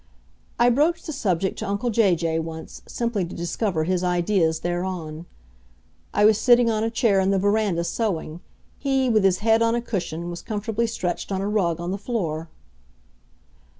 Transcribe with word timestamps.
I 0.57 0.71
broached 0.71 1.05
the 1.05 1.13
subject 1.13 1.59
to 1.59 1.67
uncle 1.67 1.91
Jay 1.91 2.15
Jay 2.15 2.39
once, 2.39 2.81
simply 2.87 3.23
to 3.23 3.35
discover 3.35 3.83
his 3.83 4.03
ideas 4.03 4.61
thereon. 4.61 5.27
I 6.11 6.25
was 6.25 6.39
sitting 6.39 6.71
on 6.71 6.83
a 6.83 6.89
chair 6.89 7.19
in 7.19 7.29
the 7.29 7.37
veranda 7.37 7.83
sewing; 7.83 8.39
he, 8.79 9.09
with 9.11 9.23
his 9.23 9.41
head 9.45 9.61
on 9.61 9.75
a 9.75 9.79
cushion, 9.81 10.31
was 10.31 10.41
comfortably 10.41 10.87
stretched 10.87 11.31
on 11.31 11.39
a 11.41 11.47
rug 11.47 11.79
on 11.79 11.91
the 11.91 11.99
floor. 11.99 12.49